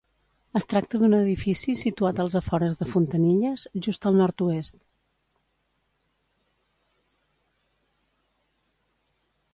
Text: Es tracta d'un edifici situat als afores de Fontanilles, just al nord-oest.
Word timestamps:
Es 0.59 0.63
tracta 0.71 0.99
d'un 1.01 1.11
edifici 1.17 1.75
situat 1.81 2.21
als 2.23 2.37
afores 2.39 2.79
de 2.79 2.87
Fontanilles, 2.93 3.67
just 3.89 4.09
al 4.11 4.19
nord-oest. 4.21 4.81